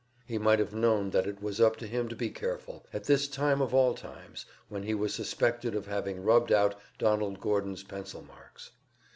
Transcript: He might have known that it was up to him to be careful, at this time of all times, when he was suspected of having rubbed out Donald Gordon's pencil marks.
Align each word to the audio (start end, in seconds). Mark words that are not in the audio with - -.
He 0.25 0.39
might 0.39 0.57
have 0.57 0.73
known 0.73 1.11
that 1.11 1.27
it 1.27 1.43
was 1.43 1.61
up 1.61 1.75
to 1.77 1.85
him 1.85 2.09
to 2.09 2.15
be 2.15 2.31
careful, 2.31 2.87
at 2.91 3.03
this 3.03 3.27
time 3.27 3.61
of 3.61 3.71
all 3.71 3.93
times, 3.93 4.47
when 4.67 4.81
he 4.81 4.95
was 4.95 5.13
suspected 5.13 5.75
of 5.75 5.85
having 5.85 6.23
rubbed 6.23 6.51
out 6.51 6.73
Donald 6.97 7.39
Gordon's 7.39 7.83
pencil 7.83 8.23
marks. 8.23 8.71